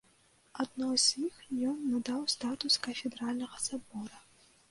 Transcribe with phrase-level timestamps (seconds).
[0.61, 1.35] Адной з іх
[1.73, 4.17] ён надаў статус кафедральнага сабора.